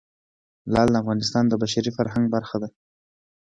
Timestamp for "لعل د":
0.71-0.95